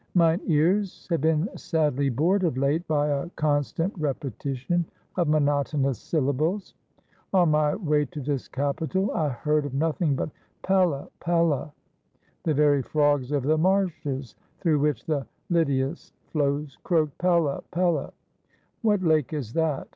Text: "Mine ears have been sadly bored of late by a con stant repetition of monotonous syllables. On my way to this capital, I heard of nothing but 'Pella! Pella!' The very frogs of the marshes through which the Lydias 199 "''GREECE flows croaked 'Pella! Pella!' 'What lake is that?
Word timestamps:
"Mine 0.15 0.41
ears 0.47 1.05
have 1.11 1.21
been 1.21 1.47
sadly 1.55 2.09
bored 2.09 2.43
of 2.43 2.57
late 2.57 2.87
by 2.87 3.07
a 3.07 3.29
con 3.35 3.61
stant 3.61 3.93
repetition 3.99 4.83
of 5.15 5.27
monotonous 5.27 5.99
syllables. 5.99 6.73
On 7.35 7.51
my 7.51 7.75
way 7.75 8.05
to 8.05 8.19
this 8.19 8.47
capital, 8.47 9.11
I 9.11 9.29
heard 9.29 9.63
of 9.63 9.75
nothing 9.75 10.15
but 10.15 10.31
'Pella! 10.63 11.07
Pella!' 11.19 11.71
The 12.41 12.53
very 12.55 12.81
frogs 12.81 13.31
of 13.31 13.43
the 13.43 13.59
marshes 13.59 14.35
through 14.59 14.79
which 14.79 15.05
the 15.05 15.27
Lydias 15.51 16.13
199 16.15 16.15
"''GREECE 16.31 16.31
flows 16.31 16.77
croaked 16.81 17.17
'Pella! 17.19 17.61
Pella!' 17.69 18.11
'What 18.81 19.03
lake 19.03 19.33
is 19.33 19.53
that? 19.53 19.87